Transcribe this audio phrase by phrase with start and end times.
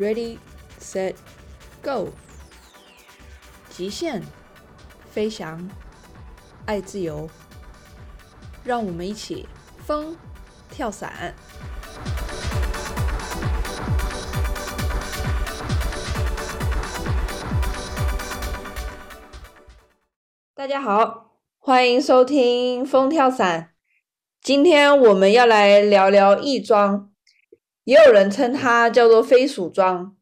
[0.00, 0.38] ，Ready,
[0.80, 1.14] set,
[1.82, 2.08] go！
[3.68, 4.22] 极限
[5.10, 5.68] 飞翔，
[6.64, 7.28] 爱自由，
[8.64, 9.46] 让我们一起
[9.84, 10.16] 风
[10.70, 11.34] 跳伞。
[20.54, 23.74] 大家好，欢迎收听风跳伞。
[24.40, 27.07] 今天我们要来聊聊翼装。
[27.88, 30.14] 也有人称它叫做飞鼠装，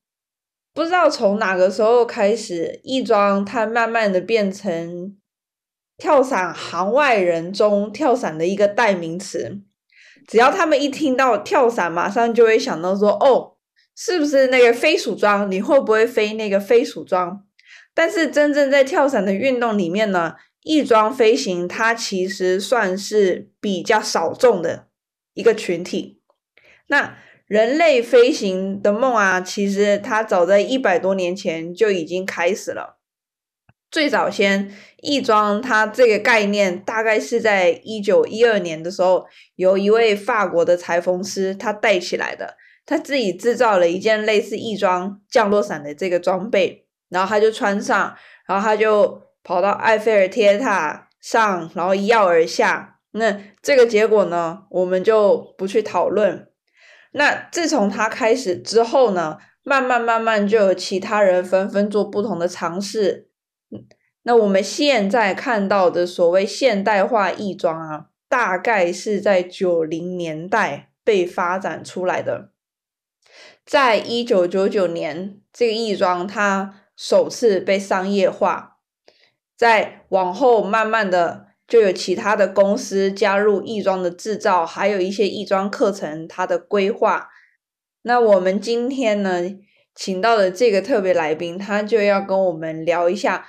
[0.72, 5.16] 不知道从哪个时候开始，翼装它慢慢的变成
[5.98, 9.60] 跳伞行外人中跳伞的一个代名词。
[10.28, 13.56] 只要他们一听到跳伞，马上就会想到说：“哦，
[13.96, 15.50] 是不是那个飞鼠装？
[15.50, 17.44] 你会不会飞那个飞鼠装？”
[17.92, 24.86] 但是真正在跳伞的运动里面呢，翼装飞行它其实算是比较少众的
[25.34, 26.20] 一个群体。
[26.86, 32.98] 那人类飞行的梦啊，其实它早在一百多年前就已经开始了。
[33.88, 48.16] 最早先翼装它这个概念，大概是在一九一二年的时候，由一位法国的裁缝师他带起来的，他自己制造了一件类似翼装降落伞的这个装备，然后他就穿上，
[48.48, 52.98] 然后他就跑到埃菲尔铁塔上，然后一跃而下。
[53.12, 56.48] 那这个结果呢，我们就不去讨论。
[57.18, 63.30] 那自从他开始之后呢，慢慢慢慢就有其他人纷纷做不同的尝试。
[64.24, 72.50] 那我们现在看到的所谓现代化亦装啊，大概是在九零年代被发展出来的。
[73.64, 78.76] 在一九九九年，这个亦装它首次被商业化，
[79.56, 81.45] 在往后慢慢的。
[81.66, 87.28] 就有其他的公司加入翼装的制造，还有一些翼装课程它的规划。
[88.02, 89.42] 那我们今天呢，
[89.94, 93.48] 请到的这个特别来宾，他就要跟我们聊一下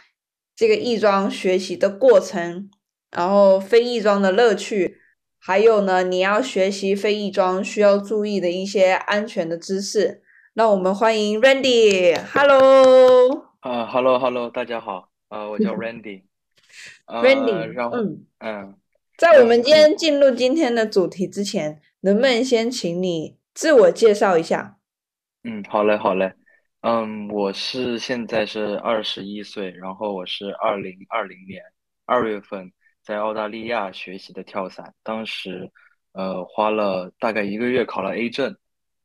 [0.55, 2.69] 这个翼装学习的过程，
[3.11, 4.97] 然后飞翼装的乐趣，
[5.37, 10.23] 还有呢，你要学习飞翼装需要注意的一些安全的知识。
[10.55, 13.49] 那我们欢迎 Randy，Hello。
[13.59, 16.23] 啊，Hello，Hello，大家好，啊，我叫 Randy。
[17.05, 18.75] Randy，嗯嗯，
[19.17, 24.77] 在我们今天进入今天的主题之前，能不能先请你自我介绍一下？
[25.43, 26.33] 嗯，好嘞，好嘞。
[26.81, 31.61] 嗯，我是现在是二十一岁，然后我是二零二零年
[32.05, 32.71] 二月份
[33.03, 35.71] 在澳大利亚学习的跳伞，当时
[36.11, 38.55] 呃花了大概一个月考了 A 证，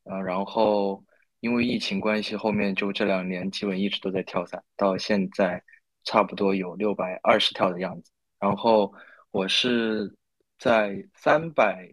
[0.05, 1.03] 呃，然后
[1.41, 5.63] 因为疫情关系，后面就这两年基本一直都在跳伞，到现在。
[6.05, 8.93] 差不多有六百二十跳的样子，然后
[9.31, 10.15] 我是
[10.59, 11.89] 在三百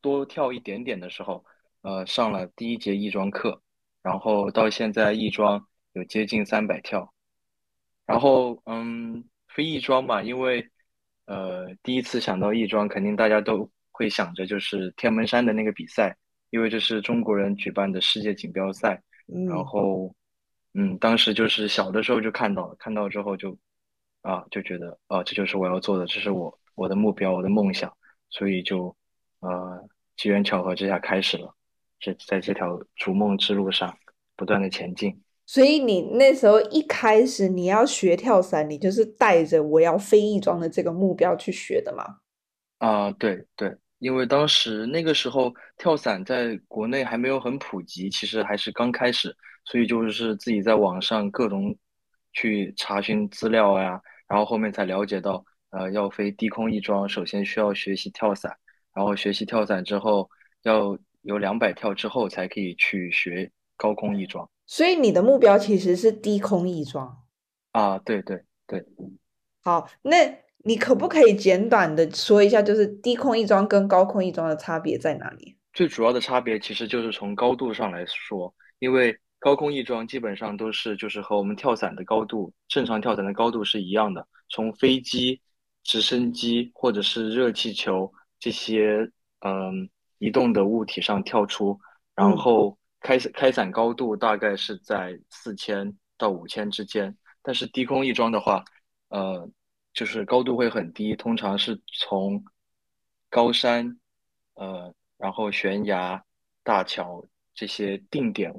[0.00, 1.44] 多跳一点点的时候，
[1.82, 3.62] 呃，上了第一节翼装课，
[4.02, 7.12] 然后到现在翼装有接近三百跳，
[8.06, 10.70] 然后嗯，非翼装嘛，因为
[11.26, 16.16] 呃第一次想到翼装，肯定大家都会想着就是天门山的那个比赛，
[16.50, 19.02] 因为这是中国人举办的世界锦标赛，
[19.48, 20.14] 然后。
[20.74, 23.58] 嗯，当时就是小的时候就看到了，看到之后就，
[24.22, 27.92] 啊，就觉得啊，这就是我要做的，这是我我的目标，我的梦想，
[28.28, 28.94] 所以就，
[29.40, 31.52] 呃，机缘巧合之下开始了，
[31.98, 33.92] 这在这条逐梦之路上
[34.36, 35.20] 不断的前进。
[35.44, 42.18] 所以你那时候一开始你要学跳伞，你就是带着我要飞翼装的这个目标去学的吗？
[42.78, 49.36] 啊，对对，因为当时那个时候跳伞在国内还没有很普及，其实还是刚开始。
[49.70, 51.76] 所以就是自己在网上各种
[52.32, 58.52] 去查询资料呀，然后后面才了解到，呃，要飞低空翼装，首先需要学习跳伞，
[58.92, 60.28] 然后学习跳伞之后，
[60.62, 64.50] 要有两百跳之后才可以去学高空翼装。
[64.66, 67.22] 所以你的目标其实是低空翼装
[67.70, 67.96] 啊？
[68.00, 68.84] 对对对。
[69.62, 70.16] 好，那
[70.64, 75.56] 你可不可以简短的说一下，就是低空翼装跟高空翼装的差别在哪里？
[75.72, 79.16] 最主要的差别其实就是从高度上来说，因为。
[79.40, 84.28] 高空翼装基本上都是就是和我们跳伞的高度，正常跳伞的高度是一样的。
[84.50, 85.40] 从飞机、
[85.82, 89.10] 直升机或者是热气球这些
[89.40, 89.88] 嗯
[90.18, 91.80] 移动的物体上跳出，
[92.14, 97.16] 然后开开伞高度大概是在四千到五千之间。
[97.42, 98.62] 但是低空翼装的话，
[99.08, 99.50] 呃，
[99.94, 102.44] 就是高度会很低，通常是从
[103.30, 103.98] 高山、
[104.52, 106.22] 呃，然后悬崖、
[106.62, 108.54] 大桥这些定点。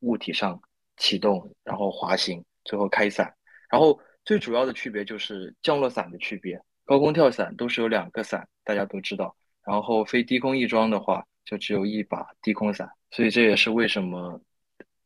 [0.00, 0.60] 物体上
[0.96, 3.34] 启动，然后滑行，最后开伞。
[3.70, 6.60] 然后最主要的区别就是降落伞的区别。
[6.84, 9.36] 高空跳伞都是有两个伞，大家都知道。
[9.64, 14.40] 然后飞低空翼装的话，就只有一把低空伞，所以这也是为什么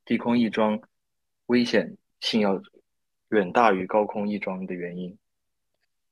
[0.04, 0.80] 低空翼装
[1.46, 2.62] 危险性要
[3.30, 5.18] 远大于高空翼装的原因。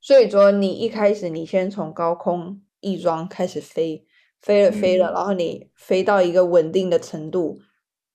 [0.01, 4.05] 所以说，你一开始你先从高空翼装开始飞，
[4.41, 7.61] 飞了飞了，嗯然后你飞到一个稳定的程度，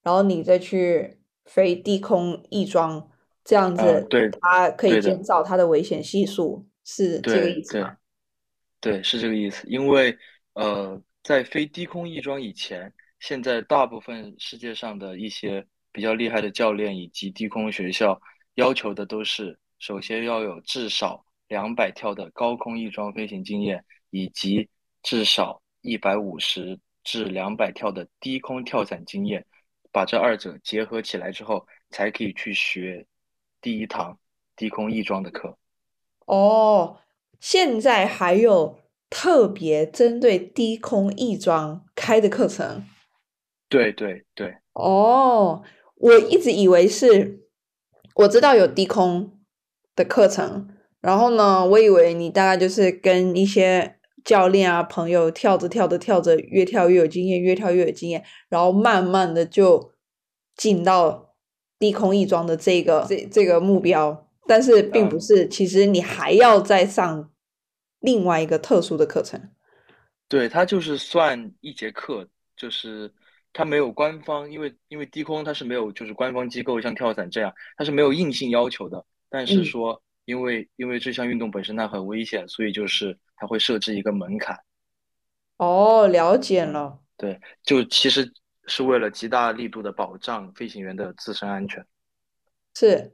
[0.06, 3.10] 然后你再去飞低空翼装，
[3.44, 7.98] 这样子啊对它可以减少它的危险系数，是这个意思吗？
[8.80, 9.68] 对，是这个意思。
[9.68, 10.16] 因为
[10.54, 18.22] 呃，在飞低空翼装以前，现在大部分世界上的一些比较厉害的教练以及低空学校
[18.54, 24.70] 要求的都是，首先要有至少两百跳的高空翼装飞行经验，以及
[25.02, 29.44] 至少一百五十至两百跳的低空跳伞经验，
[29.96, 33.08] 把这二者结合起来之后，才可以去学
[33.62, 34.20] 第一堂
[34.54, 35.58] 低空翼装的课。
[36.26, 36.98] 哦，
[37.40, 38.78] 现在还有
[39.10, 42.84] 特别针对低空翼装开的课程。
[43.70, 44.58] 对对对。
[44.74, 45.64] 哦，
[45.96, 47.48] 我一直以为是，
[48.16, 49.40] 我知道有低空
[49.96, 50.68] 的课程，
[51.00, 59.94] 然后呢，我以为你大概就是跟一些教练啊、朋友跳着跳着跳着，越跳越有经验，越跳越有经验，然后慢慢的就
[60.58, 61.36] 进到
[61.80, 67.32] 低空翼装的这个这这个目标，但是并不嗯是，其实你还要再上
[68.00, 69.52] 另外一个特殊的课程。
[70.28, 72.28] 对，它就是算一节课，
[72.58, 73.14] 就是
[73.54, 79.06] 它没有官方，因为因为低空它是没有就是官方机构像跳伞这样，它是没有硬性要求的。
[79.30, 84.58] 但是嗯说，因为因为这项运动本身它很危险，所以就是它会设置一个门槛。
[85.58, 87.00] 哦，了解嗯，了。
[87.18, 88.34] 对，就其实
[88.68, 91.86] 是为了极大力度的保障飞行员的自身安全。
[92.74, 93.14] 是，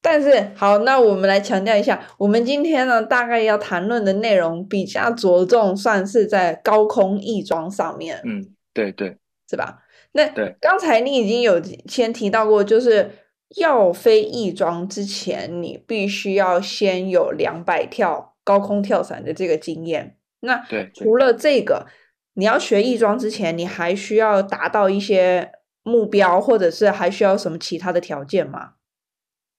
[0.00, 9.18] 但是好，那我们来强调一下，我们今天呢大概要谈论的内容比较着重，算是在高空翼装上面，嗯，对对
[9.50, 9.82] 是吧？
[10.12, 13.10] 那对刚才你已经有先提到过，就是
[13.56, 20.18] 要飞翼装之前，你必须要先有两百跳高空跳伞的这个经验。
[20.40, 20.64] 那。
[20.94, 21.86] 除了这个，
[22.34, 25.50] 你要学翼装之前，你还需要达到一些
[25.82, 28.74] 目标，或者是还需要什么其他的条件吗？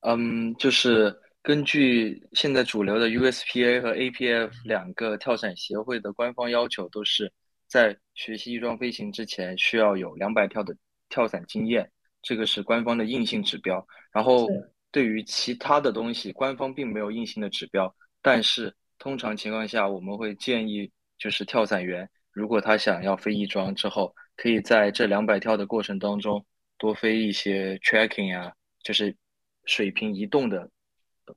[0.01, 7.33] 嗯，就是根据现在主流的 USPA 和 APF 两个跳伞协会的官方要求，都是
[7.67, 10.75] 在学习翼装飞行之前需要有两百跳的
[11.09, 11.91] 跳伞经验，
[12.29, 13.83] 这个是官方的硬性指标。
[14.11, 14.47] 然后
[14.91, 17.91] 对于其他的东西，官方并没有硬性的指标，
[18.21, 26.45] 但是通常情况下，我们会建议就是跳伞员，如果他想要飞翼装之后，可以在这两百跳的过程当中
[26.77, 28.53] 多飞一些 tracking 啊、
[28.83, 29.15] 就是
[29.65, 30.69] 水平移动的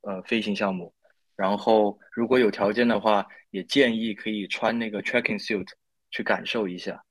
[0.02, 0.92] 呃飞行项目。
[1.34, 5.66] 然后如果有条件的话，也建议可以穿那个 tracking suit
[6.10, 7.02] 去感受一下，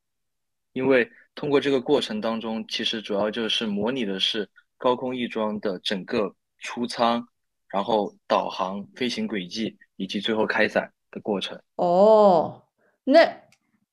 [0.74, 7.28] 因为通过这个过程当中，其实主要就是模拟的是高空翼装的整个出舱，
[7.70, 11.62] 然后导航、飞行轨迹以及最后开伞的过程。
[11.76, 12.64] 哦，
[13.04, 13.20] 那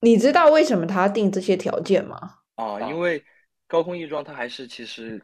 [0.00, 2.38] 你知道为什么他定这些条件吗？
[2.56, 3.24] 啊，因为
[3.66, 5.22] 高空翼装它还是其实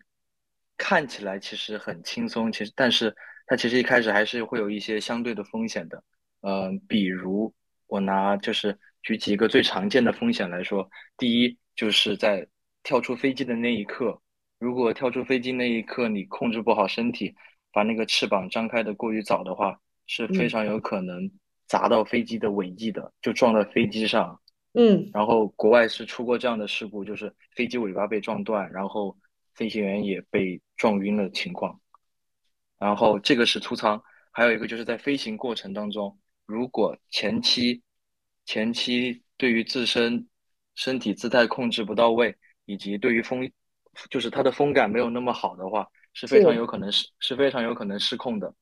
[0.76, 3.14] 看起来其实很轻松，其实但是
[3.46, 6.02] 它其实一开始还是会有一些相对的风险的。
[6.40, 7.52] 呃，比如
[7.86, 12.46] 我拿就是举几个最常见的风险来说，第一就是在
[12.82, 14.20] 跳出飞机的那一刻，
[14.58, 17.34] 如果跳出飞机那一刻你控制不好身体，
[17.72, 21.30] 把那个翅膀张开的过于早的话，是非嗯常有可能
[21.66, 24.40] 砸到飞机的尾翼的，就撞到飞机上。
[24.74, 29.16] 嗯，然后国外是出过这样的事故，就是飞机尾巴被撞断，然后
[29.54, 31.80] 飞行员也被撞晕了情况。
[32.78, 34.02] 然后这个是出舱，
[34.32, 37.82] 还有一个就是在飞行过程当中，如果前期
[38.44, 40.26] 前期对于自身
[40.74, 43.50] 身体姿态控制不到位，以及对于风
[44.10, 48.52] 就是它的风感没有那么好的话，是非常有可能是是非常有可能失控的。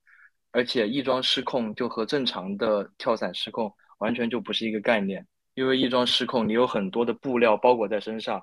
[0.51, 5.27] 而且翼装失控就和正常的跳伞失控完全就不是一个概念。
[5.55, 8.43] 因为翼装失控，你有很多的布料包裹在身上，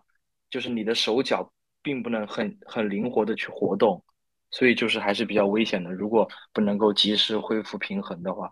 [0.50, 4.04] 就是你的手脚并不能很很灵活的去活动，
[4.52, 5.92] 所以就是还是比较危险的。
[5.92, 8.52] 如果不能够及时恢复平衡的话，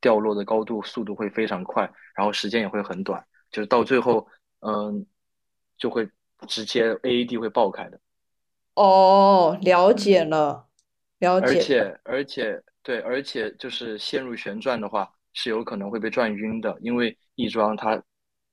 [0.00, 4.26] 掉落的高度速度会非常快，然后时间也会很短，就是到最后，
[4.60, 5.06] 嗯，
[5.76, 6.08] 就会
[6.46, 8.00] 直接 AED 会爆开的。
[8.74, 10.66] 哦，了解嗯，了，
[11.18, 11.60] 了而解了。
[11.62, 18.02] 且而且对，而且就是陷入旋转的话，是有可能会被转晕的，因为翼装它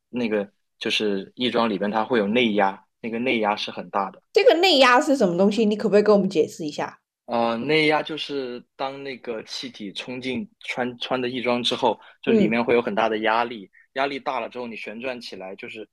[0.10, 4.22] 那个就是翼装里边它会有内压，那个内压是很大的。
[4.34, 5.64] 这个内压是什么东西？
[5.66, 7.00] 你可不可以跟我们解释一下？
[7.28, 15.88] 呃，内压就是当那个气体冲进穿穿的翼装之后，就里嗯，面会有很大的压力，压力大了之后，你旋转起来就是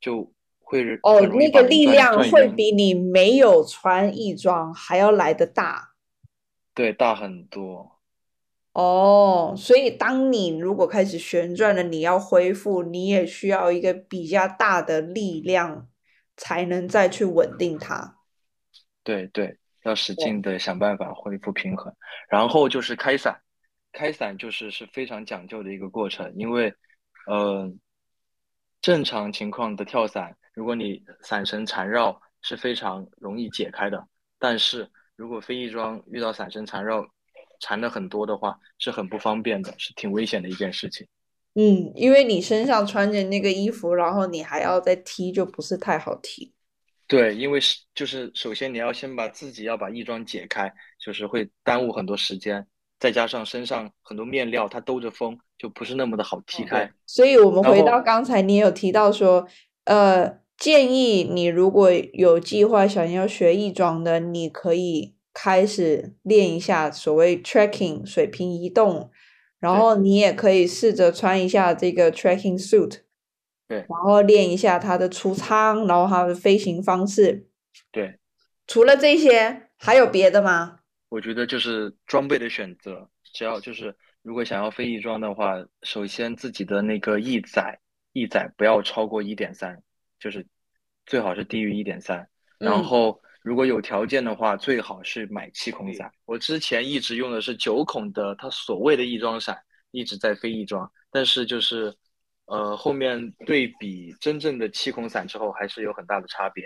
[0.00, 5.92] 就会哦，那个力量会，比你没有穿翼装还要来得大。
[6.74, 8.00] 对，大很多。
[8.72, 15.88] 哦，所以当你如果开始旋转了，你要恢复，你也需要一个比较大的力量，
[16.36, 18.18] 才能再去稳定它。
[19.02, 21.90] 对对，要使，劲的想办法恢复平衡。
[22.28, 23.40] 然后就是开伞，
[23.92, 26.74] 开伞就是是非常讲究的一个过程，因为，
[27.26, 27.72] 呃，
[28.80, 34.06] 正常情况的跳伞，如果你伞绳缠绕是非常容易解开的，
[34.38, 37.06] 但是如果飞翼装遇到伞绳缠绕
[37.60, 41.06] 缠的很多的话，是很不方便的，是挺危险的一件事情。
[41.54, 46.52] 嗯，因为你身上穿着那个衣服，然后你还要再踢，就不是太好踢。
[47.08, 52.66] 对，因为是就是首先你要先把自己要把翼装解开，就是会耽误很多时间，
[52.98, 56.90] 再加上身上很多面料它兜着风，就不是那么的好踢对，开。
[57.06, 59.46] 所以我们回到刚才，你有提到说，
[59.84, 69.10] 呃，建议你如果有计划想要学翼装的，你可以开始练一下所谓 tracking 水平移动，
[69.60, 73.00] 然后你也可以试着穿一下这个 tracking suit，
[73.68, 77.46] 对然后练一下它的出舱，然后它的飞行方式。
[77.92, 78.18] 对，
[78.66, 80.75] 除了这些，还有别的吗？
[81.08, 87.78] 我觉得就是装备的选择，只要就是如果想要飞翼装的话，首先自己的那个翼载
[88.12, 89.82] 翼载不要超过一点三，
[90.18, 90.46] 就是
[91.04, 92.28] 最好是低于一点三。
[92.58, 96.10] 然嗯，后如果有条件的话，最好是买气孔伞。
[96.24, 99.56] 我之前一直用的是九孔的，它所谓的翼装伞，
[99.92, 101.94] 一直在飞翼装，但是就是
[102.46, 106.64] 呃后面对比真正的气孔伞之后，还是有很大的差别。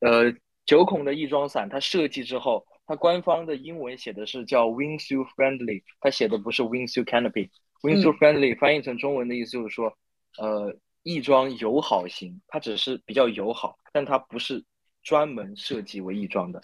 [0.00, 0.32] 呃，
[0.64, 7.50] 九孔的翼装伞，它设计之后，它官方的英文写的是叫 wingsuit friendly，它写的不是 wingsuit canopy。
[7.82, 9.96] wingsuit 嗯，friendly 翻译成中文的意思就是说，
[10.38, 14.64] 呃，翼装友好型，它只是比较友好，但它不是
[15.02, 16.62] 专门设计为翼装的。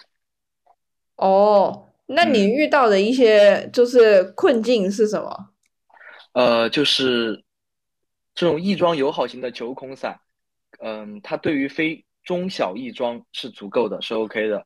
[1.16, 5.50] 哦，那你嗯，遇到的一些就是困境是什么？
[6.32, 7.42] 呃，就是
[8.34, 10.20] 这种翼装友好型的九孔伞，
[10.78, 14.64] 嗯，它对于非中小翼装是足够的，是 OK 的。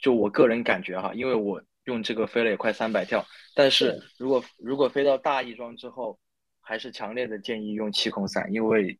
[0.00, 4.02] 就就我个人感觉哈，因为我用这个飞了也快三百跳，但是是。
[4.18, 6.18] 如果如果飞到大翼装之后，
[6.60, 8.98] 还是强烈的建议用七孔伞，因为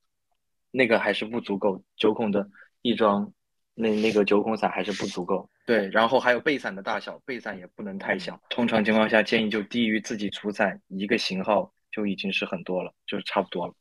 [0.71, 2.49] 那个还是不足够，九孔的
[2.83, 3.33] 翼装
[3.75, 5.49] 那那个九孔伞还是不足够。
[5.67, 13.75] 对，然后还有备伞的大小，备伞也不能太小，通常情况下建议就低于自己主伞一个型号就已经是很多了，就是差不多了。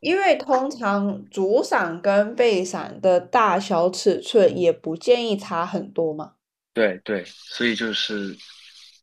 [0.00, 6.34] 因为通常主伞跟背伞的大小尺寸也不建议差很多嘛。
[6.74, 8.36] 对对，所以就是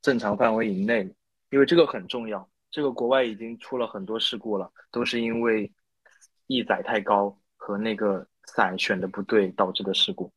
[0.01, 1.09] 正常范围以内，
[1.51, 2.49] 因为这个很重要。
[2.71, 5.71] 这个国外已经出了很多事故了，都是因为
[6.47, 10.31] 翼载太高和那个伞选的不对导致的事故。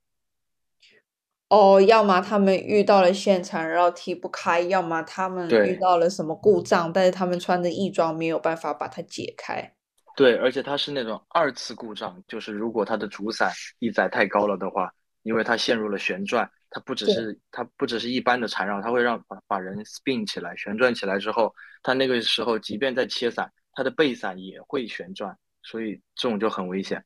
[1.49, 9.75] 哦，要么他们遇到了现场然后踢不开，要么他们遇到了什么故障，但是他们穿着翼装没有办法把它解开。
[10.16, 14.92] 对，而且它是那种二次故障，就是如果它的主伞翼载太高了的话，
[15.23, 27.04] 因为它陷入了旋转，它不只是，它不只是一般的缠绕，它会让把把人 spin 起来，旋转起来之后，它那个时候即便在切伞，它的背伞也会旋转，所以这种就很危险。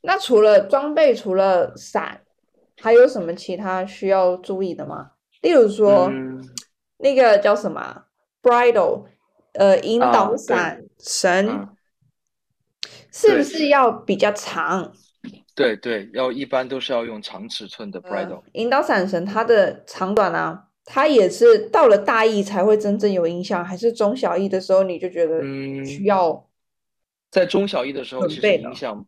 [0.00, 2.22] 那除了装备，除了伞，
[2.80, 5.12] 还有什么其他需要注意的吗？
[5.42, 6.42] 例如说，嗯。
[7.00, 8.06] 那个叫什么啊
[8.42, 9.04] ？bridle，
[9.52, 11.76] 呃，引导伞绳嗯，
[13.12, 14.92] 是不是要比较长？
[15.54, 18.42] 对对，要一般都是要用长尺寸的呃，bridle。
[18.52, 25.40] 引导伞绳它的长短啊，它也是到了大意才会真正有影响，还是中小意的时候你就觉得
[25.84, 26.48] 需嗯，要
[27.30, 28.56] 在中小意的时候，其实？
[28.56, 29.04] 影响，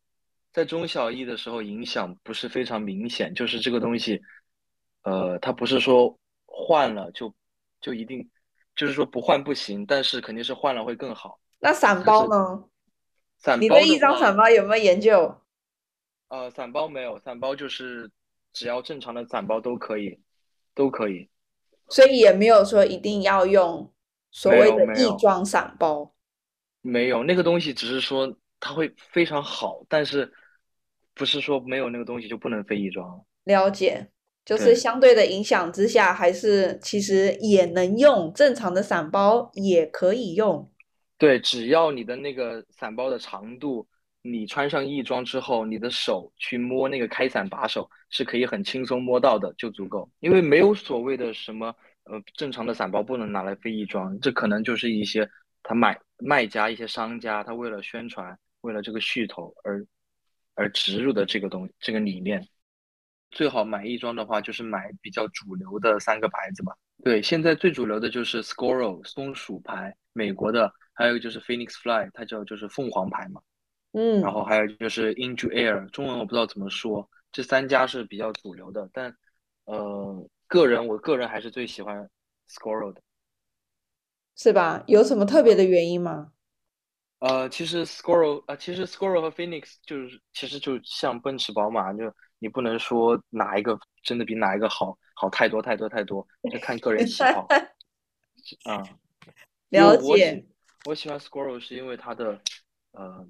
[0.52, 4.20] 在中小意的时候影响不是非常明显，就是这个东西，
[5.04, 7.32] 呃，它不是说换了就
[7.80, 8.28] 就一定，
[8.74, 11.38] 就是说不换不行，但是肯定是换了会更好。
[11.60, 12.64] 那伞包呢？
[13.40, 15.34] 伞包你对一张的话，伞包有没有研究？
[16.28, 18.10] 呃，伞包没有，散包就是
[18.52, 20.20] 只要正常的散包都可以，
[20.74, 21.28] 都可以，
[21.88, 23.90] 所以也没有说一定要用
[24.30, 25.08] 所谓的有没有。
[25.08, 26.14] 翼装伞包。
[26.82, 30.32] 没有，那个东西只是说它会非常好，但是
[31.14, 33.24] 不是说没有那个东西就不能飞翼装。
[33.44, 34.08] 了解，
[34.44, 40.69] 就是相对的影响之下，还是其实也能用，正常的散包也可以用。
[41.20, 43.86] 对，只要你的那个伞包的长度，
[44.22, 50.10] 你穿上翼装之后，你的手去摸那个开伞把手是可以很轻松摸到的，就足够。
[50.20, 55.28] 因为没有所谓的什么呃正常的伞包不能拿来飞翼装，这可能就是一些
[55.62, 59.86] 他买卖家一些商家他为了宣传为了这个噱头而
[60.54, 62.42] 而植入的这个东这个理念。
[63.30, 66.72] 最好买翼装的话，就是买比较主流的三个牌子吧。
[67.04, 73.40] 对，现在最主流的就是 Squirrel 松鼠牌，美国的，还有就是 Phoenix Fly，它叫就是凤凰牌嘛。
[73.92, 78.86] 嗯，然后还有就是 Into Air，中文我不知道怎么说，这三家是比较主流的。
[78.92, 79.16] 但
[79.64, 82.10] 呃，个人我个人还是最喜欢
[82.50, 83.00] Squirrel 的，
[84.36, 84.84] 是吧？
[84.86, 86.32] 有什么特别的原因吗？
[87.20, 97.46] 呃，其实 Squirrel 呃，其实 Squirrel 和 Phoenix 就是其实就像奔驰、宝马，就你不能说哪一个真的比哪一个好好太多太多太多，就看个人喜好。
[98.64, 98.82] 啊，
[99.68, 100.44] 了解，
[100.86, 102.40] 我喜欢 Squirrel 是因为它的
[102.92, 103.26] 呃，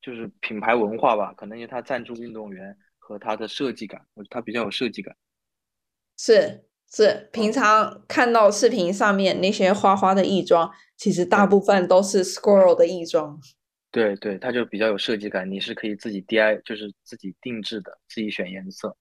[0.00, 5.16] 就是品牌文化吧，可能因为它赞助运动员和它的设计感，我觉得它比较有设计感。
[6.16, 13.40] 是是，平嗯，常看到视频上面那些花花的翼装，其实大部分都是 Squirrel 的翼装。
[13.90, 18.96] 对对，它就比较有设计感，你是可以自己 DI，就是自己定制的，自己选颜色。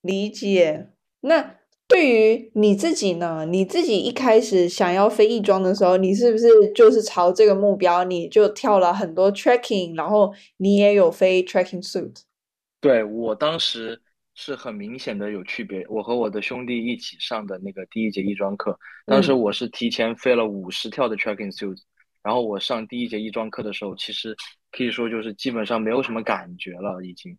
[0.00, 0.92] 理解。
[1.20, 1.58] 那
[1.88, 3.46] 对于你自己呢？
[3.46, 12.22] 你自己一开始想要飞翼装的时候，你是不是就是朝这个目标，你就跳了很多 tracking，然后你也有飞 tracking suit？
[12.80, 14.00] 对，我当时
[14.34, 18.76] 是很明显的有区别，我和我的兄弟一起上的那个第一节翼装课，
[19.06, 21.78] 当时嗯，我是提前飞了五十跳的 tracking suit，
[22.22, 24.34] 然后我上第一节翼装课的时候，其实
[24.72, 27.38] 可以说就是基本上没有什么感觉了，已经。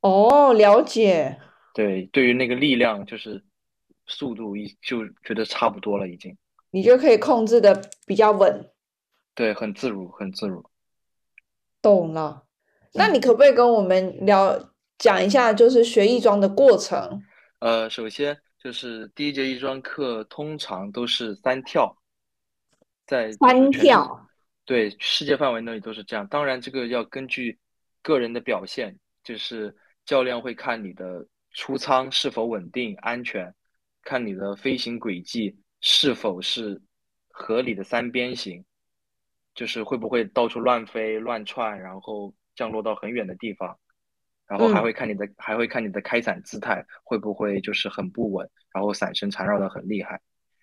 [0.00, 1.38] 哦，了解，
[1.74, 3.42] 对，对于那个力量就是
[4.10, 6.36] 速度一就觉得差不多了，已经。
[6.70, 8.70] 你就可以控制的比较稳。
[9.34, 10.62] 对，很自如，很自如。
[11.80, 12.44] 懂了。
[12.92, 17.22] 那你嗯，可不可以跟我们聊讲一下，就是学翼装的过程？
[17.60, 21.96] 呃，首先就是第一节翼装课通常都是三跳，
[23.06, 24.28] 在就是单全世，跳。
[24.64, 26.26] 对，世界范围内都是这样。
[26.28, 27.58] 当然，这个要根据
[28.02, 33.52] 个人的表现，就是教练会看你的出舱是否稳定、安全，
[34.10, 36.82] 看你的飞行轨迹是否是
[37.28, 38.64] 合理的三边形，
[39.54, 43.78] 就是会不会到处乱飞、乱窜，然后降落到很远的地方。
[44.48, 50.20] 然后还嗯，会看你的，还会看你的开伞姿态会不会就是很不稳，然后伞绳缠绕的很厉害。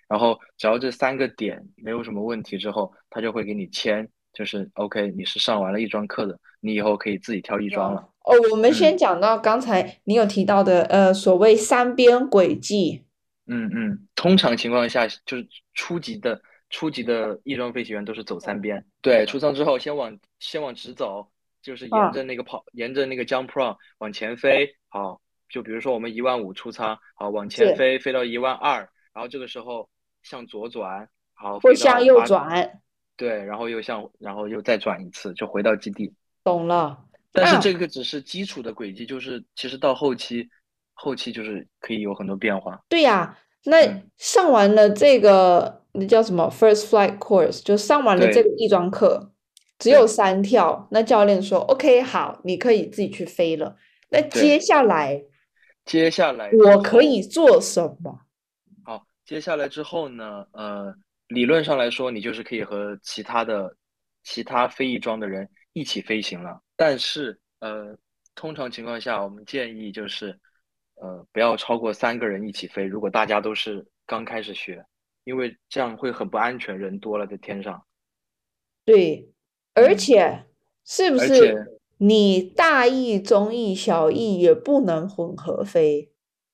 [0.10, 8.01] 然后只要这三个点没有什么问题之后，他就会给你签，就是 OK，你是上完了一桩课的，你以后可以自己挑一桩了。
[8.01, 13.05] 哦哦，我们嗯先讲到刚才你有提到的，呃，所谓三边轨迹。
[13.47, 21.27] 嗯嗯，通常情况下就是初级的初级的翼装飞行员都是走三边，对，出舱之后先往先往直走，
[21.62, 28.79] 就是沿啊，着那个跑，沿着那个 jump run 往前飞，好，就比如说我们一万五出舱，好，往前是，飞，飞到一万二，
[29.13, 29.89] 然后这个时候
[30.23, 32.81] 向左转，好，或飞向右八，转。
[33.15, 36.13] 对，然后又向，然后又再转一次，就回到基地。
[36.43, 37.03] 懂了。
[37.31, 40.47] 但是那这个只是基础的轨迹，就是其实到后期，
[40.99, 42.81] 后期就是可以有很多变化。
[42.89, 49.31] 对呀，那嗯，上完了这个那叫什么 first flight course，就上完了这个翼装课，
[49.77, 50.88] 只有三跳。
[50.91, 53.77] 那教练说，OK，好，你可以自己去飞了。
[54.10, 55.23] 那接，下来
[55.86, 58.21] 接下来我可以，做什么？
[58.83, 60.93] 好，接下来之后呢，呃，
[61.27, 63.75] 理论上来说，你就是可以和其他的
[64.23, 66.60] 其他飞翼装的人一起飞行了。
[66.75, 67.97] 但是，呃，
[68.36, 70.38] 通常情况下，我们建议就是，
[71.01, 72.83] 呃，不要超过三个人一起飞。
[72.83, 74.86] 如果大家都是刚开始学，
[75.23, 77.83] 因为这样会很不安全，人多了在天上。
[78.86, 79.31] 对，
[79.73, 80.45] 而嗯，且
[80.86, 86.12] 是不，是你大翼、中翼、小翼也不能混合飞？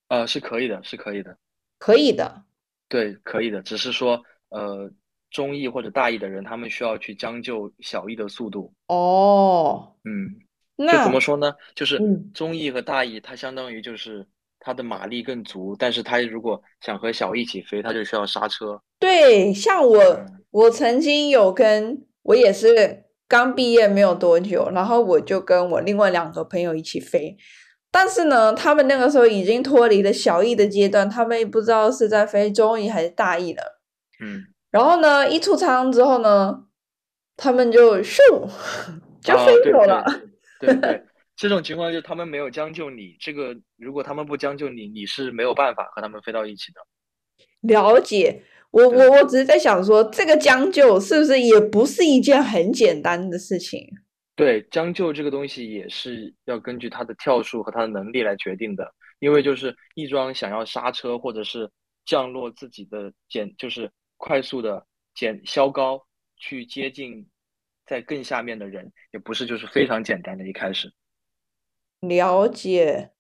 [0.08, 1.38] 呃，是可以的，是可以的。
[1.78, 2.44] 可以的。
[2.88, 4.92] 对，可以的，只是说，呃，
[5.32, 8.74] 中翼或者大翼的人，他们需要去将就小翼的速度。
[8.88, 10.40] 哦，嗯，
[10.78, 11.54] 就怎么说呢？
[11.76, 12.32] 就是嗯。
[12.34, 14.26] 中翼和大翼，它相当于就是
[14.60, 18.82] 它的马力更足，但是它如果想和小翼一起飞，它就需要刹车。
[19.00, 27.36] 对，像我，嗯我曾经有跟我也是刚毕业没有多久，然后我就跟我另外两个朋友一起飞，
[27.92, 33.82] 但是呢，他们那个时候已经脱离了小翼的阶段，他们也不知道是在飞中翼还是大翼了。
[34.24, 36.64] 嗯，然后呢，一出舱之后呢，
[37.36, 38.20] 他们就咻
[39.22, 40.04] 就飞走了。
[40.06, 40.33] 对
[40.66, 41.04] 对 对，
[41.36, 46.82] 这种情况就是他们没有将就你，这个如果他们不将就你，你是没有办法和他们飞到一起的。
[47.62, 49.12] 了解，我我。
[49.12, 53.88] 我只是在想说，这个将就是不是也不是一件很简单的事情？
[54.36, 61.70] 对，将就这个东西也是要根据他的跳数和他的能力来决定的，因为就是翼装想要刹车或者是
[62.04, 66.02] 降落自己的减，就是快速的减消高
[66.38, 67.26] 去接近
[67.86, 70.48] 在更下面的人，也不是就是非常简单的。
[70.48, 70.94] 一开始，
[72.02, 73.12] 了解。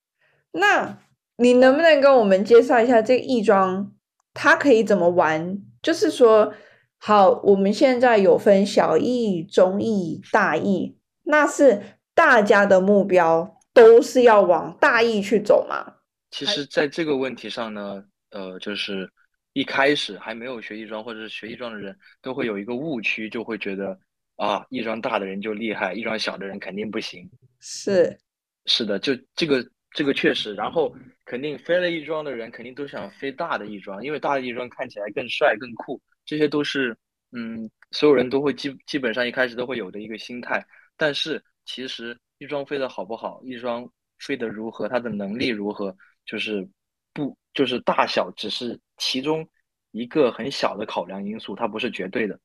[0.52, 1.00] 那
[1.38, 3.94] 你能不能跟我们介绍一下这个翼装，
[4.34, 5.58] 它可以怎么玩？
[5.82, 6.54] 就是说，
[7.00, 11.82] 好，我们现在有分小易、中易、大易，那是
[12.14, 15.96] 大家的目标都是要往大易去走吗？
[16.32, 19.12] 其实，在这个问题上呢，呃，就是
[19.54, 24.00] 一开始还没有学亦庄或者是学亦庄的人，都会有一个误区，就会觉得
[24.44, 27.30] 啊，翼装大的人就厉害，翼装小的人肯定不行。
[27.62, 28.20] 是，
[28.66, 36.94] 是的，就这个这个确实，然后肯定飞了翼装的人肯定都想飞大的翼装，因为大的翼装看起来更帅更酷，这些都是
[37.32, 40.62] 嗯，所有人都会基基本上一开始都会有的一个心态。
[40.98, 45.96] 但是其实翼装飞的好不好，翼装飞的如何，它的能力如何？
[46.26, 46.68] 就是
[47.14, 49.48] 不就是大小只是其中
[49.92, 52.38] 一个很小的考量因素，它不是绝对的。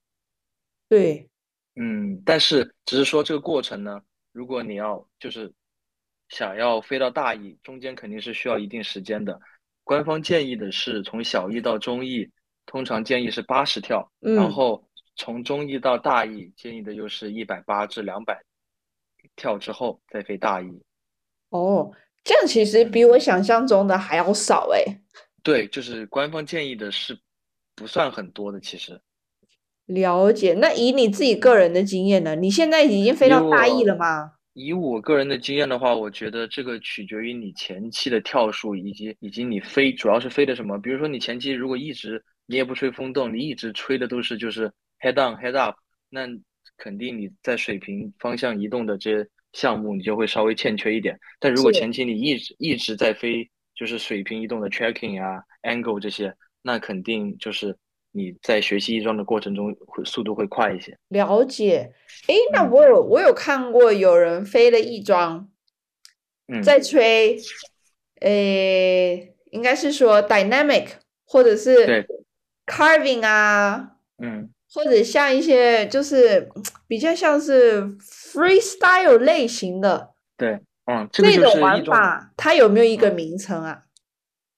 [0.89, 1.29] 对，
[1.81, 4.01] 嗯，但是只是说这个过程呢，
[4.33, 5.53] 如果你要就是
[6.29, 9.41] 想要飞到大翼，中间肯定是需要一定时间的。
[9.85, 12.29] 官方建议的是从小翼到中翼，
[12.67, 14.87] 通常建议是八十跳，然后
[15.17, 18.43] 从中翼到大翼建议的又是一百八至两百
[19.37, 20.83] 跳之后再飞大翼。
[21.51, 21.91] 哦。
[22.25, 24.85] 这样其实比我想象中的还要少哎。
[25.43, 27.19] 对，就是官方建议的是
[27.75, 29.01] 不算很多的，其实。
[29.89, 30.55] 了解。
[30.55, 32.37] 那以你自己个人的经验呢？
[32.37, 34.33] 你现在已经飞到大翼了吗？
[34.55, 40.79] 以我个人的经验的话，我觉得这个取决于你前期的跳数，以及以及你飞主要是飞的什么。
[40.79, 44.71] 比如说你前期如果一直你也不吹风洞，你一直吹的都是就是
[45.01, 45.77] head down head up，
[46.09, 46.29] 那
[46.77, 49.29] 肯定你在水平方向移动的这些。
[49.55, 57.75] 项目你就会稍微欠缺一点，但如果前期你一直一直在飞，就是水平移动的 tracking 啊，angle 这些，那肯定就是
[58.13, 60.97] 你在学习翼装的过程中会速度会快一些。
[61.09, 61.93] 了解，
[62.27, 65.49] 哎，那我有我有看过有人飞了翼装，
[66.63, 67.39] 在吹，
[68.21, 70.89] 诶，应该是说 dynamic
[71.25, 72.07] 或者是
[72.67, 74.51] carving 啊，嗯。
[74.71, 76.47] 或者像一些就是
[76.87, 83.85] 比较像是 freestyle 类型的，对，嗯，这种玩法它有没有一个名称啊？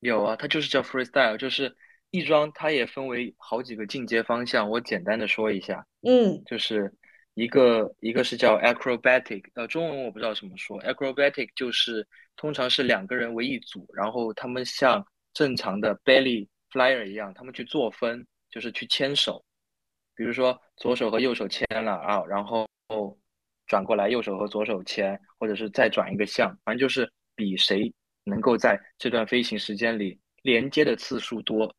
[0.00, 1.76] 有啊，它就是叫 freestyle，就是
[2.10, 4.68] 翼装，它也分为好几个进阶方向。
[4.68, 6.92] 我简单的说一下，嗯，就是
[7.34, 19.44] 一个一个是叫 acrobatic，呃，中文我不知道怎么说，acrobatic 就是通常是两个人为一组，然后他们像正常的 belly flyer 一样，他们去做分，就是去牵手。
[20.16, 22.68] 比如说左手和右手牵了啊，然后
[23.66, 27.92] 转过来右手和左手牵，或者是再转一个向，反正就是比谁
[28.24, 31.72] 能够在这段飞行时间里连接的次数多。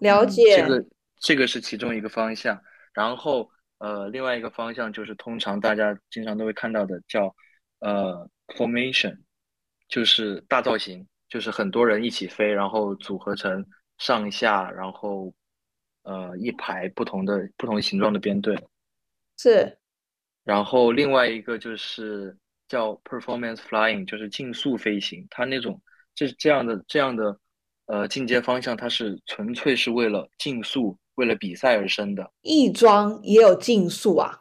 [0.00, 0.56] 了解。
[0.56, 0.84] 这个
[1.18, 2.60] 这个是其中一个方向，
[2.92, 7.34] 然后呃另外一个方向就是通常大家经常都会看到的叫
[7.78, 9.16] 呃 formation，
[9.88, 13.64] 就是大造型，就是很多人一起飞，然后组合成
[13.98, 15.32] 上下，然后。
[16.02, 18.56] 呃，一排不同的不同形状的编队，
[19.36, 19.78] 是。
[20.44, 22.34] 然后另外一个就是
[22.68, 25.26] 叫 performance flying，就是竞速飞行。
[25.28, 25.80] 它那种
[26.14, 27.38] 这这样的这样的
[27.90, 32.30] 呃进阶方向，它是纯粹是为了竞速、为了比赛而生的。
[32.42, 34.38] 翼装也有竞速啊？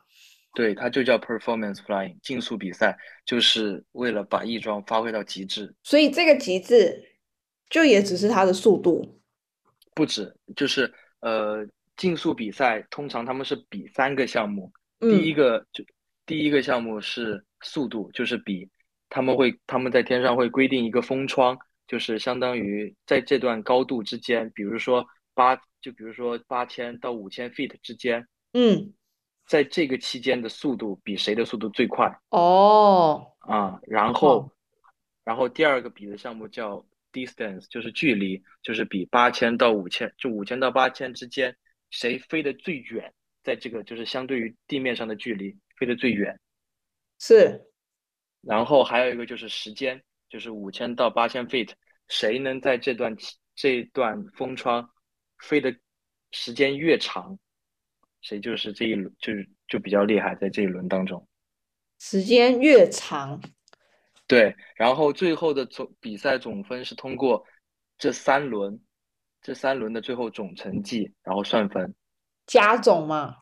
[0.53, 5.73] 对，它就叫 performance flying，竞速比赛，就是为了把翼装发挥到极致。
[5.83, 7.03] 所以这个极致
[7.69, 9.19] 就也只是它的速度？
[9.95, 10.93] 不止，就是。
[11.21, 15.83] 呃，竞速比赛通常他们是比三个项目，第一个就
[16.25, 18.69] 第一个项目是速度，就是比
[19.09, 28.93] 他们会他们在天上会规定一个风窗，就是相当于在这段高度之间，比如说八，就比如说八千到五千 feet 之间，嗯，
[29.45, 32.09] 在这个期间的速度比谁的速度最快？
[32.29, 34.49] 哦，啊，然后
[35.25, 36.85] 然后第二个比的项目叫。
[37.11, 41.57] distance 就是距离，就是比八千到五千，就五千到八千之间，
[41.89, 46.39] 谁飞得最远，在这个就是相对于地面上的距离飞得最远，
[47.17, 47.65] 是。
[48.41, 49.99] 然后还有一个就是时间，
[50.29, 51.71] 就是五千到八千 feet，
[52.07, 53.15] 谁能在这段
[53.55, 54.89] 这段风窗
[55.39, 55.75] 飞的
[56.31, 57.37] 时间越长，
[58.21, 61.27] 谁就是这一轮就是就比较厉害，在这一轮当中，
[61.99, 63.41] 时间越长。
[64.27, 67.43] 对，然后最后的总比赛总分是通过
[67.97, 68.79] 这三轮，
[69.41, 71.95] 这三轮的最后总成绩，然后算分，
[72.45, 73.35] 加总嘛？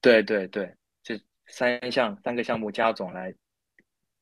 [0.00, 3.32] 对对对，这三项三个项目加总来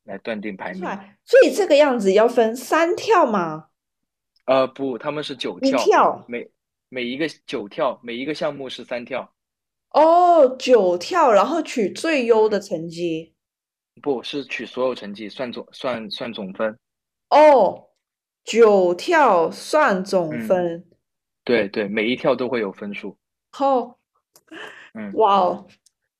[0.07, 0.81] 来断定排名。
[1.23, 3.67] 所以这个样子要分三跳吗？
[4.45, 6.49] 呃，不，他们是九跳，每
[6.89, 9.31] 每一个九跳，每一个项目是三跳。
[9.91, 13.35] 哦，九跳，然后取最优的成绩。
[14.01, 16.77] 不是取所有成绩算总算算总分。
[17.29, 17.89] 哦，
[18.43, 20.85] 九跳算总嗯，分。
[21.43, 23.17] 对对，每一跳都会有分数。
[23.59, 23.97] 哦，
[24.93, 25.67] 嗯，哇哦，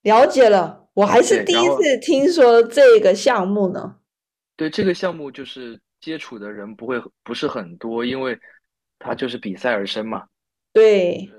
[0.02, 3.98] 了解了，我还是第一次听说这个项目呢。
[4.56, 8.36] 对这个项目就是接触的人不会不是很多，因为
[8.98, 10.26] 它就是比赛而生嘛。
[10.74, 11.30] 对，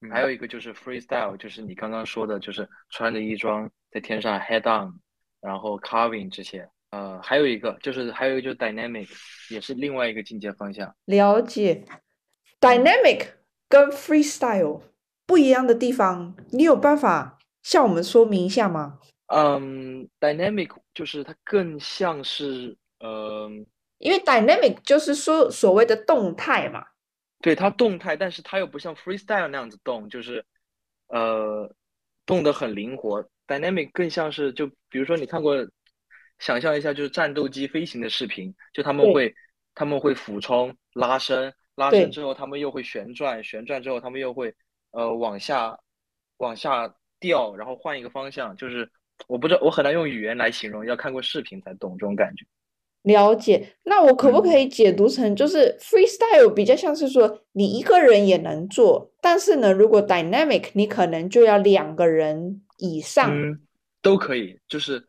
[0.00, 4.92] 嗯还有一个就是 freestyle，就是你刚刚说的，就是穿着衣装在天上 head on，
[5.40, 6.68] 然后 carving 这些。
[6.90, 9.08] 呃，还有一个就是还有一个就是 dynamic，
[9.48, 10.92] 也是另外一个进阶方向。
[11.04, 11.84] 了解。
[12.60, 13.28] Dynamic
[13.68, 14.80] 跟 freestyle
[15.24, 19.00] 不一样的地方，你有办法向我们说明一下吗？
[19.26, 23.50] 嗯，dynamic 就是它更像是，呃，
[23.98, 26.84] 因为 dynamic 就是说所谓的动态嘛。
[27.40, 30.44] 对，它动态，但是它又不像 freestyle 那样子动，就是
[31.08, 31.74] 呃，
[32.24, 33.26] 动得很灵活。
[33.46, 35.56] dynamic 更像是就比如说你看过，
[36.38, 39.34] 想象一下就是战斗机飞行的视频，就他们会
[39.74, 44.54] 他们会俯冲、拉伸，拉伸，之后他们又会旋转，旋转之后他们又会
[44.92, 45.78] 呃往下
[46.38, 48.90] 往下掉，然后换一个方向，就是
[49.28, 52.44] 我不知道我很难用语言来形容，要看过视频才懂这种感觉。
[53.02, 53.76] 了解。
[53.82, 63.30] 那我可不可嗯以解读成，就是 freestyle 比较像是说你一个人也能做，但是呢，如果 dynamic 你可能就要两个人以上。
[63.30, 63.60] 嗯，
[64.00, 65.06] 都可以，就是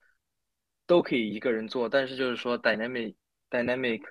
[0.85, 3.15] 都可以一个人做，但是就是说 dynamic
[3.49, 4.01] dynamic，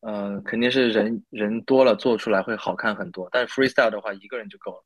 [0.00, 4.84] 呃，肯定是人人多了做出来会好看很多，但是 freestyle 的话一个人就够了。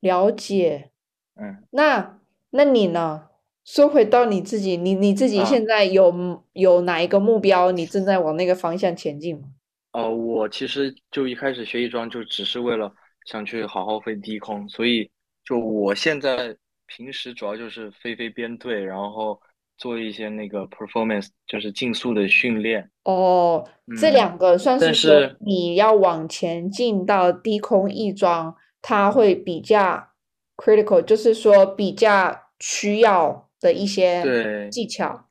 [0.00, 0.90] 了解。
[1.36, 2.18] 嗯那
[2.50, 3.28] 那你呢？
[3.64, 7.72] 说回到你自己，你你自己啊现在有有哪一个目标？
[7.72, 9.44] 你正在往那个方向前进吗？
[9.92, 12.92] 呃，我其实就一开始学翼装就只是为了
[13.24, 15.10] 想去好好飞低空，所以
[15.46, 16.54] 就我现在
[16.86, 19.40] 平时主要就是飞飞编队，然后
[19.78, 22.90] 做一些那个 performance，就是竞速的训练。
[23.04, 23.66] 哦，
[23.98, 30.08] 这嗯，两个算但是说是你要往前进到低空翼装，它会比较
[30.56, 34.70] critical，就是说比较需要的一些对。
[34.70, 35.28] 技巧。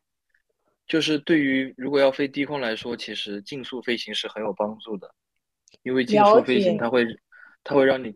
[0.86, 5.16] 就是对于如果要飞低空来说，其实竞速飞行是很有帮助的，
[5.82, 7.06] 因为竞速飞行，它会
[7.64, 8.14] 它会让你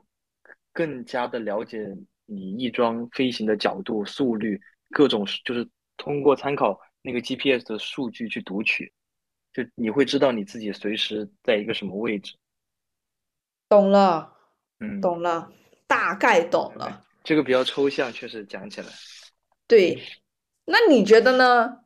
[0.73, 4.59] 更加的了解你翼装飞行的角度、速率，
[4.91, 8.91] 各种就是通过参考那个 GPS 的数据去读取，
[9.53, 12.35] 就你会知道你自己随时在一个什么位置。
[13.69, 14.33] 懂了，
[14.81, 15.49] 嗯，懂了，
[15.87, 17.03] 大概懂了。
[17.23, 18.87] 这个比较抽象，确实讲起来。
[19.67, 20.01] 对，
[20.65, 21.79] 那你觉得呢？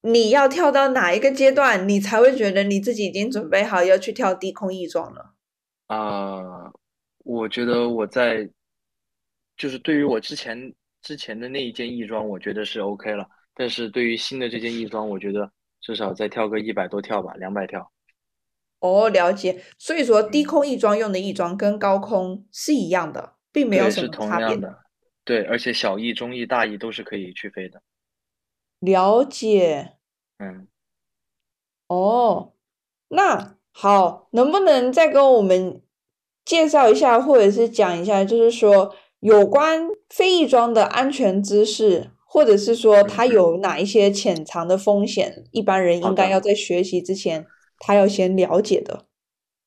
[0.00, 5.34] 你要跳到哪一个阶段，你才会觉得你自己已经准备好要去跳低空翼装了？
[5.88, 6.70] 啊、
[7.24, 8.48] 我觉得我在，
[9.56, 10.72] 就是对于我之前
[11.02, 13.28] 之前的那一件翼装，我觉得是 OK 了。
[13.54, 17.90] 但是对于新的这件翼装，我觉得至少再跳个一百多跳吧，两百跳。
[18.80, 19.62] 哦，了解。
[19.78, 24.28] 所以说，低嗯，空翼装用的翼装跟高空是一样的，并没有，什是么差别。
[24.28, 24.78] 同样的。
[25.24, 27.82] 对，而且小翼、中翼、大翼都是可以去飞的。
[28.80, 29.94] 了解。
[30.38, 30.68] 嗯，
[31.88, 32.52] 哦，
[33.08, 35.82] 那好，能不能再跟我们
[36.44, 46.00] 介绍一下，或者是讲一下，就是说有关飞翼装的安全知识，或者是说它有哪一些潜藏的风险，一般人。
[46.00, 47.44] 应该要在学习之前，
[47.78, 49.06] 他要先了解的。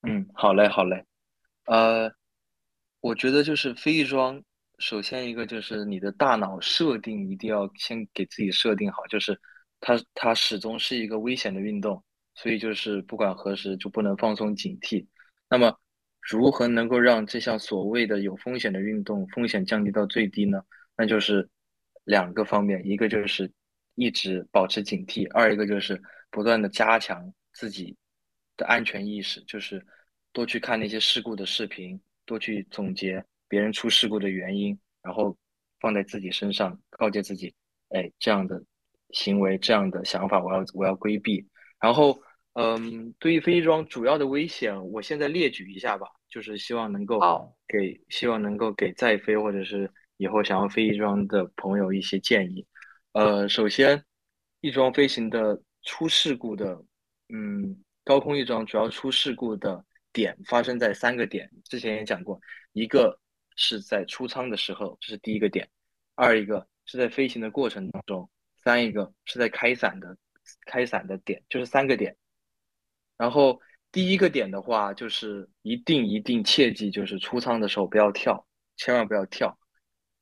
[0.04, 1.06] 嗯，好嘞，好嘞。
[1.66, 2.12] 呃，
[3.00, 4.44] 我觉得就是飞翼装，
[4.80, 9.40] 首先一个就是你的大脑设定一定要先给自己设定好，就是
[9.80, 12.04] 它它始终是一个危险的运动，
[12.36, 15.06] 所以就是不管何时就不能放松警惕。
[15.50, 15.78] 那么，
[16.20, 20.64] 如何能够让这项所谓的有风险的运动风险降低到最低呢？
[20.98, 21.48] 那就是
[22.04, 23.52] 两个方面，一个就是
[23.96, 27.96] 一直保持警惕，二一个就是不断的加强自己
[28.62, 29.84] 的安全意识，就是
[30.32, 35.36] 多去看那些事故的视频，多去总结别人出事故的原因，然后
[35.80, 37.52] 放在自己身上，告诫自己，
[37.90, 38.64] 哎，这样的
[39.10, 41.44] 行为、这样的想法，我要我要规避。
[41.80, 42.22] 然后，
[42.54, 47.20] 嗯，对于飞机装主要的危险，我现在列举一下吧，就是希望能够，
[47.68, 52.64] 给希望能够给在飞或者是以后想要飞翼装的朋友一些建议。
[53.14, 54.06] 呃，首先，
[54.62, 56.84] 翼装飞行的出事故的，
[57.34, 62.40] 嗯，高空翼装主要出事故的点发生在三个点，之前也讲过，
[62.74, 63.20] 一个
[63.56, 65.66] 是在出舱的时候，这是第一个点；
[66.16, 68.30] 二一个是在飞行的过程当中；
[68.64, 70.18] 三一个是在开伞的
[70.66, 72.16] 开伞的点，就是三个点。
[73.18, 73.60] 然后
[73.92, 79.58] 第一个点的话，就是一定一定切记，就是出舱的时候不要跳，千万不要跳。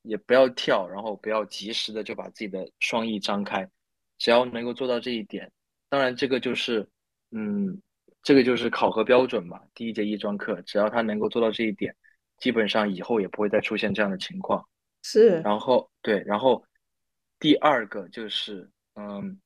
[0.02, 3.70] 也不要跳，然后不要及时的就把自己的双翼张开，
[4.18, 5.52] 只要能够做到这一点，
[5.90, 6.90] 当然这个就是，
[7.32, 7.82] 嗯，
[8.22, 9.60] 这个就是考核标准嘛。
[9.74, 11.96] 第一节翼装课，只要他能够做到这一点，
[12.38, 14.66] 基本上以后也不会再出现这样的情况。
[15.04, 16.64] 是，然后对，然后
[17.40, 19.40] 第二个就是，嗯，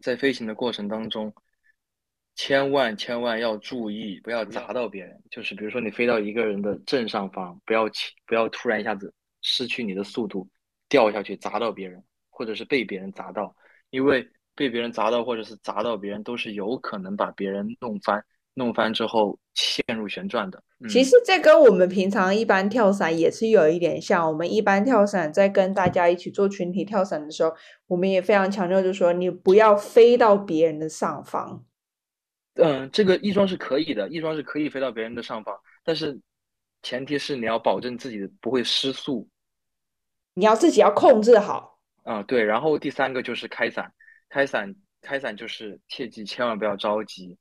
[0.00, 1.34] 在飞行的过程当中。
[2.40, 5.20] 千万千万要注意，不要砸到别人。
[5.28, 10.48] 就是比如说，你飞到一个人的正上方，不要起，不要突然一下子失去你的速度，
[10.88, 13.56] 掉下去砸到别人，或者是被别人砸到。
[13.90, 14.24] 因为
[14.58, 18.20] 被别人砸到，或者是砸到别人，都是有可能把别人弄翻，
[18.54, 20.60] 弄翻之后陷入旋转的。
[20.88, 24.26] 其实这跟我们平常一般跳伞也是有一点像。
[24.28, 27.54] 我们一般跳伞在跟大家一起做群体跳伞的时候，
[27.86, 31.64] 我们也非常强调，就是说你不要飞到别人的上方。
[32.54, 36.20] 嗯，这个翼装是可以的，翼装是可以飞到别人的上方，但是
[36.82, 39.28] 前提是你要保证自己不会失速，
[40.34, 41.78] 你要自己要控制好。
[42.02, 42.42] 啊，对。
[42.42, 43.92] 然后第三个就是开伞，
[44.28, 47.38] 开伞开伞就是切记千万不要着急，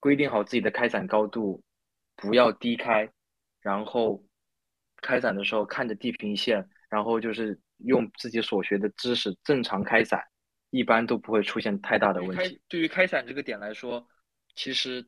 [0.00, 1.62] 规定好自己的开伞高度，
[2.16, 3.10] 不要低开，
[3.60, 4.24] 然后
[5.02, 10.22] 开伞的时候看着地平线，然后就是用自己所学的知识正常开伞。
[10.70, 12.60] 一般都不会出现太大的问题。
[12.68, 14.06] 对于开伞这个点来说，
[14.56, 15.06] 其实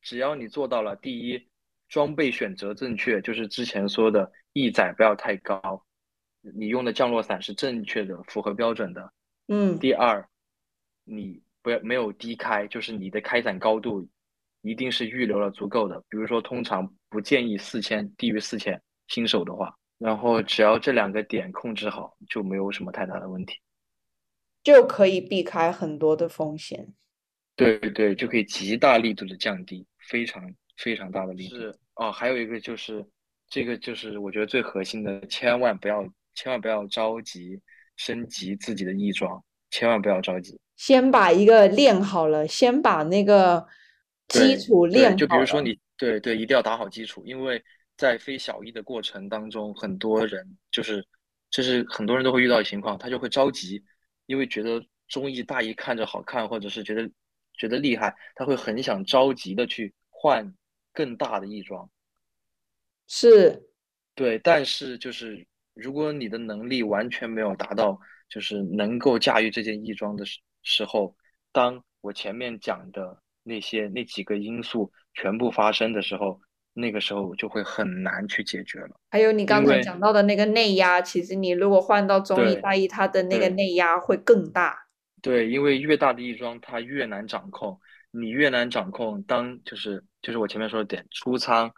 [0.00, 1.50] 只要你做到了第一，
[1.88, 5.84] 装备选择正确，就是之前说的翼载不要太高，
[6.40, 9.12] 你用的降落伞是正确的，符合标准的。
[9.50, 9.78] 嗯。
[9.78, 10.26] 第二，
[11.04, 14.08] 你不要没有低开，就是你的开展高度
[14.62, 16.02] 一定是预留了足够的。
[16.08, 23.56] 比如说，通常不建议四千，低于四千，新手的话，然后只要这两个点控制好，就没有什么太大的问题。
[24.62, 26.94] 就可以避开很多的风险，
[27.56, 30.42] 对对，就可以极大力度的降低，非常
[30.76, 31.56] 非常大的力度。
[31.56, 33.02] 是哦，还有一个就是，
[33.48, 37.58] 这个就是我觉得最核心的，千万不要千万不要着急
[38.00, 43.66] 升级自己的翼装，千万不要着急，先把一个练好了，先把那个
[44.26, 45.16] 基础练好。
[45.18, 47.62] 就比如说你，对对，一定要打好基础，因为
[47.98, 51.06] 在飞小翼的过程当中，很多人就是，
[51.50, 53.84] 就是很多人都会遇到的情况，他就会着急。
[54.24, 57.10] 因为觉得中翼大翼看着好看，或者是觉得
[57.58, 60.50] 觉得厉害，他会很想着急的去换
[60.94, 61.90] 更大的翼装。
[63.06, 63.62] 是，
[64.14, 64.38] 对。
[64.38, 65.46] 但是就是
[65.80, 71.16] 如果你的能力完全没有达到，就是能够驾驭这件翼装的时时候，
[71.52, 76.40] 当我前面讲的那些那几个因素全部发生的时候。
[76.72, 78.90] 那个时候就会很难去解决了。
[79.10, 84.86] 还有你刚才讲到的那个内压，其实你如果换到中翼大翼，它的那个内压会更大。
[85.20, 87.76] 对，因为越大的翼装它越难掌控，
[88.12, 91.70] 你越难掌控，当就是就是我前面说的点，出舱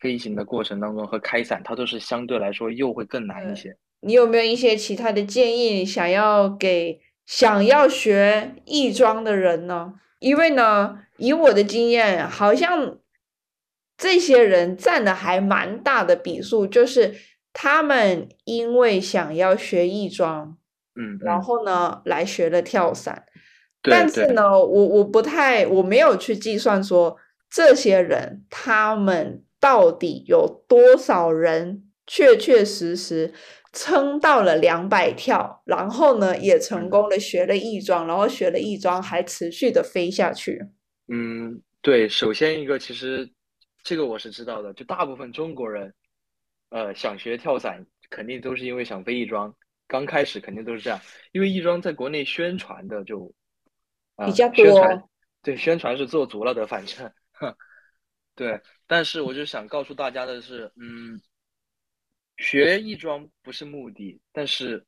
[0.00, 3.76] 飞行的过程当中和开伞，它都是相对来说又会更难一些。
[4.00, 9.94] 你有没有一些其他的建议，想要给想要学翼装的人呢？
[10.18, 12.98] 因为呢，以我的经验，好像。
[14.02, 17.14] 这些人占的还蛮大的比数，就是
[17.52, 20.56] 他们因为想要学翼装，
[20.98, 23.26] 嗯，然后呢来学了跳伞，
[23.82, 27.18] 但是呢，我我不太我没有去计算说
[27.50, 33.32] 这些人他们到底有多少人确确实实
[33.72, 40.66] 撑到了两百跳，然后呢也成功的学了翼装，然后学了翼装还持续的飞下去。
[41.06, 43.30] 嗯，对，首先一个其实。
[43.82, 45.94] 这个我是知道的，就大部分中国人，
[46.68, 49.56] 呃，想学跳伞，肯定都是因为想飞翼装。
[49.88, 51.00] 刚开始肯定都是这样，
[51.32, 53.32] 因为翼装在国内宣传的就
[54.26, 55.10] 比较多，
[55.42, 57.10] 对，宣传是做足了的，反正，
[58.40, 58.58] 对。
[58.86, 61.20] 但是我就想告诉大家的是，嗯，
[62.38, 64.86] 学亦庄不是目的，但是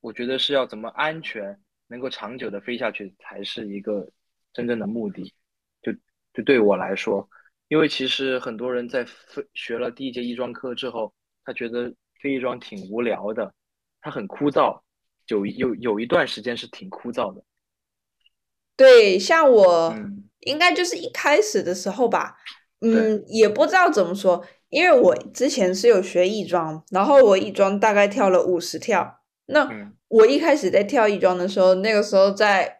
[0.00, 4.08] 我觉得是要怎么安全，能够长久的飞下去才是一个
[4.52, 5.34] 真正的目的。
[5.82, 5.92] 就
[6.32, 7.28] 就对我来说。
[7.66, 11.12] 因为其实很多人在飞学了第一节亦庄课之后，
[11.44, 13.52] 他觉得飞翼庄挺无聊的，
[14.00, 14.80] 他很枯燥，
[15.26, 17.42] 有有有一段时间是挺枯燥的。
[18.76, 19.92] 对，像我
[20.42, 22.36] 应该就是一开始的时候吧，
[22.80, 29.20] 嗯，也不知道怎么说，因为我之前是有学翼装，然后我翼装大概跳了五十跳。
[29.46, 29.68] 那
[30.08, 32.78] 我一开始在跳翼装的时候，那个时候在。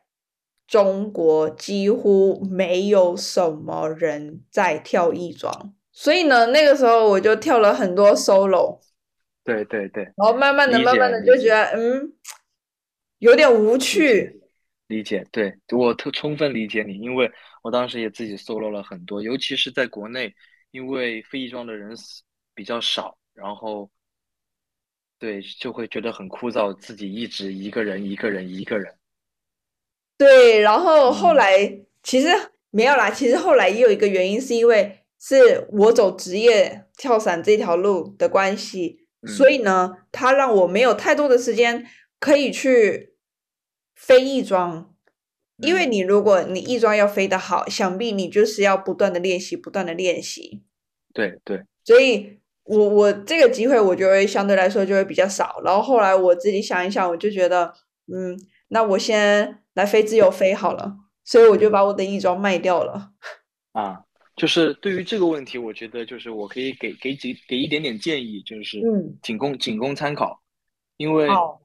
[0.69, 8.81] 中国几乎没有什么人在跳翼装，所以呢，那个时候我就跳了很多 solo。
[9.45, 10.05] 对对对。
[10.17, 12.15] 然后慢慢的、慢慢的就觉得，嗯，
[13.19, 14.41] 有点无趣。
[14.93, 17.30] 理解，对我特充分理解你，因为
[17.62, 20.34] 我当时也自己 solo 了很多，尤其是在国内，
[20.70, 21.97] 因为非裔装的人
[22.55, 23.90] 比较少，然后
[25.18, 28.95] 对，就会觉得很枯燥，自己一直一个人一个人一个人。
[30.18, 32.28] 对，然后后嗯来其实
[32.70, 41.86] 没有啦，其实后来也有一个原因，是因为是我走职业跳伞这条路的关系，所嗯以呢，它让我没有太多的时间
[42.18, 43.12] 可以去
[44.03, 44.92] 飞翼装，
[45.59, 50.64] 因为嗯你如果你翼装要飞得好，想必你就是要不断的练习，不断的练习，
[51.14, 55.61] 对对，所以我我这个机会我就会相对来说就会比较少。
[55.64, 57.72] 然后后来我自己想一想，我就觉得，
[58.12, 58.36] 嗯，
[58.68, 63.12] 那我先来飞自由飞好了，所以我就把我的翼装卖掉了。
[63.70, 64.03] 啊，
[64.34, 70.42] 就是对于这个问题，我觉得就是我可以给给几给一点点建议，就是嗯仅供仅供参考。
[70.96, 71.62] 因为好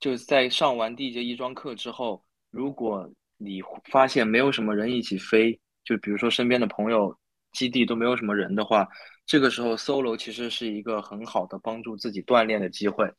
[0.00, 7.16] 就是在上完第一节翼装课之后，如果你发现没有什么人一起飞，就比如说身边的朋友、
[7.52, 8.88] 基地都没有什么人的话，
[9.26, 13.10] 这个时候 solo 其实是一个很好的帮助自己锻炼的机会。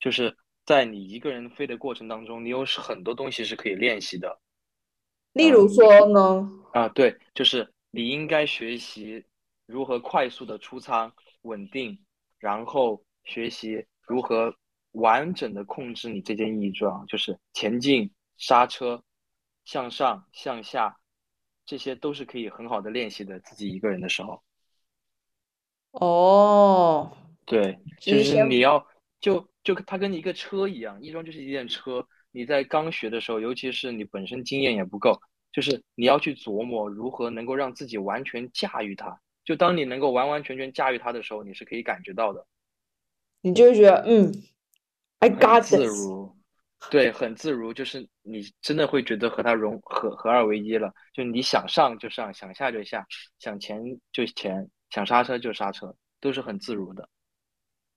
[0.00, 4.40] 就是在你一个人飞的过程当中，你有很多东西是可以练习的。
[5.32, 9.24] 例如说呢，啊，对，就是你应该学习
[9.66, 11.98] 如何快速的出舱、稳定，
[12.38, 14.54] 然后学习如何
[14.92, 19.02] 完整的控制你这件翼装，就是前进、刹车、
[19.64, 20.98] 向上、向下，
[21.66, 23.40] 这些都是可以很好的练习的。
[23.40, 24.42] 自己一个人的时候，
[25.92, 28.86] 哦，对，就是你要
[29.20, 32.06] 就就它跟一个车一样，翼装就是一辆车。
[32.30, 35.20] 你在刚学的时候，尤其是你本身经验也不够，
[35.52, 39.20] 就是你要去琢磨如何能够让自己完全驾驭它。
[39.44, 42.46] 就当你能够完完全全驾驭它的时候，你是可以感觉到的，
[43.42, 44.32] 你就会觉得，嗯
[45.22, 45.84] ，I 很 got 自。
[45.84, 46.36] 如，
[46.90, 50.92] 对，很自如，就是你真的会觉得和它融合合二为一了。
[51.14, 53.06] 就你想上就上，想下就下，
[53.38, 57.08] 想前就前，想刹车就刹车，都是很自如的。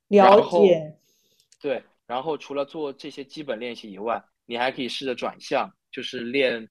[0.10, 1.00] 了解，
[1.60, 6.70] 对，然后除了做这些基本练习以外，你还可以试着转向，就是练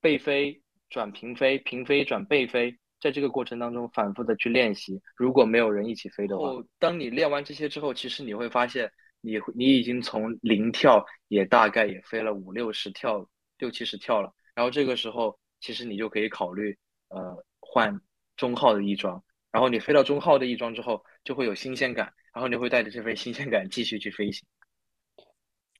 [0.00, 5.02] 背飞转平飞，平飞转背飞，在这个过程当中反复的去练习。
[5.16, 8.88] 如果没有人一起飞的话，当你练完这些之后，其实你会发现
[9.20, 14.32] 你你已经从零跳也大概也飞了五六十跳，六七十跳了。
[14.54, 16.76] 然后这个时候，其实你就可以考虑
[17.08, 18.00] 呃换
[18.36, 19.22] 中号的翼装。
[19.50, 24.46] 然后你飞到中号的翼装之后，就会有新鲜感，然后你会带着这份新鲜感继续去飞行。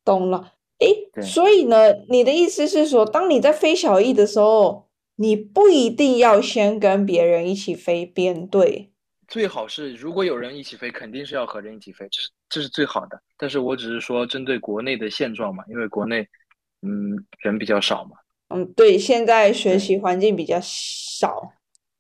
[0.04, 0.54] 懂了。
[0.78, 8.92] 诶，对所以呢，你的意思是说，当你在飞小翼的时候，你不一定要先跟别人一起飞编队。
[9.26, 13.20] 最好是如果有人一起飞，肯定是要和人一起飞，这是这是最好的。
[13.36, 16.26] 但是我只是说针对国内的现状嘛，因为国内
[16.82, 18.16] 嗯人比较少嘛。
[18.48, 21.52] 嗯，对，现在学习环境比较少。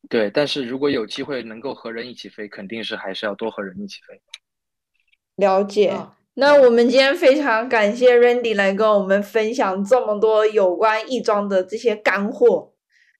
[0.08, 4.20] 对，但是如果有机会能够和人一起飞，肯定是还是要多和人一起飞。
[5.36, 5.88] 了解。
[5.88, 12.74] 啊那我们今天非常感谢 Randy 来跟我们分享这么多有关翼装的这些干货。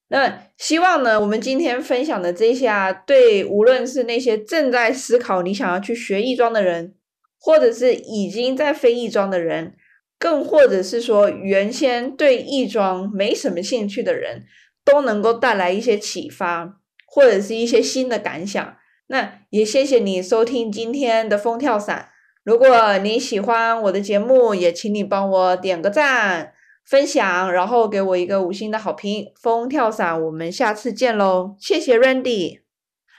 [0.06, 6.94] 那希望呢，我们今天分享的这些啊，对无论是那些正在思考你想要去学翼装的人，
[7.38, 9.74] 或者是已经在飞亦庄的人，
[10.18, 14.44] 更或者是说原先对亦庄没什么兴趣的人，
[14.84, 18.76] 都能够带来一些启发，或者是一些新的感想。
[19.06, 22.10] 那也谢谢你收听今天的风跳伞。
[22.44, 26.52] 如果你喜欢我的节目，也请你帮我点个赞、
[26.84, 29.26] 分享，然后给我一个五星的好评。
[29.40, 31.54] 风跳伞，我们下次见喽！
[31.58, 32.60] 谢谢 Randy，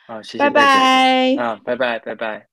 [0.07, 0.49] 好，谢谢拜。
[0.49, 1.35] 拜。
[1.37, 2.48] 啊，拜拜，拜拜。